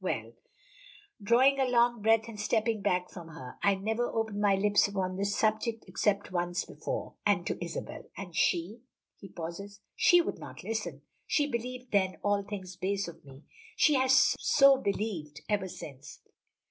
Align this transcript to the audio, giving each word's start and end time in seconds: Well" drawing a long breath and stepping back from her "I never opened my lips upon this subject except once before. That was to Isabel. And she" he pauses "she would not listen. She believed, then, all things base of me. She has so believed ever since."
Well" 0.03 0.33
drawing 1.23 1.59
a 1.59 1.69
long 1.69 2.01
breath 2.01 2.27
and 2.27 2.39
stepping 2.39 2.81
back 2.81 3.11
from 3.11 3.27
her 3.27 3.59
"I 3.61 3.75
never 3.75 4.11
opened 4.11 4.41
my 4.41 4.55
lips 4.55 4.87
upon 4.87 5.15
this 5.15 5.35
subject 5.37 5.85
except 5.87 6.31
once 6.31 6.65
before. 6.65 7.13
That 7.27 7.37
was 7.41 7.45
to 7.45 7.63
Isabel. 7.63 8.05
And 8.17 8.35
she" 8.35 8.81
he 9.19 9.29
pauses 9.29 9.79
"she 9.95 10.19
would 10.19 10.39
not 10.39 10.63
listen. 10.63 11.03
She 11.27 11.45
believed, 11.45 11.91
then, 11.91 12.17
all 12.23 12.41
things 12.41 12.75
base 12.75 13.07
of 13.07 13.23
me. 13.23 13.43
She 13.75 13.93
has 13.93 14.35
so 14.39 14.79
believed 14.79 15.41
ever 15.47 15.67
since." 15.67 16.19